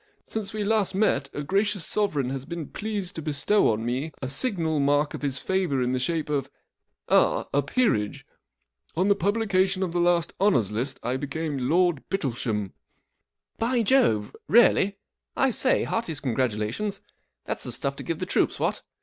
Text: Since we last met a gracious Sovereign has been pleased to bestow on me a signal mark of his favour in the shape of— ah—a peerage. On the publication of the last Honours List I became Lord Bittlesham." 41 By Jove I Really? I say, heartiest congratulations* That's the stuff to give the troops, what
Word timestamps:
Since 0.25 0.51
we 0.51 0.63
last 0.63 0.95
met 0.95 1.29
a 1.31 1.43
gracious 1.43 1.85
Sovereign 1.85 2.31
has 2.31 2.43
been 2.43 2.69
pleased 2.69 3.13
to 3.17 3.21
bestow 3.21 3.71
on 3.71 3.85
me 3.85 4.11
a 4.19 4.27
signal 4.27 4.79
mark 4.79 5.13
of 5.13 5.21
his 5.21 5.37
favour 5.37 5.79
in 5.79 5.91
the 5.91 5.99
shape 5.99 6.27
of— 6.27 6.49
ah—a 7.07 7.61
peerage. 7.61 8.25
On 8.97 9.09
the 9.09 9.15
publication 9.15 9.83
of 9.83 9.91
the 9.91 9.99
last 9.99 10.33
Honours 10.41 10.71
List 10.71 10.99
I 11.03 11.17
became 11.17 11.69
Lord 11.69 12.01
Bittlesham." 12.09 12.71
41 13.59 13.59
By 13.59 13.83
Jove 13.83 14.35
I 14.35 14.39
Really? 14.51 14.97
I 15.37 15.51
say, 15.51 15.83
heartiest 15.83 16.23
congratulations* 16.23 17.01
That's 17.45 17.63
the 17.63 17.71
stuff 17.71 17.95
to 17.97 18.03
give 18.03 18.17
the 18.17 18.25
troops, 18.25 18.59
what 18.59 18.81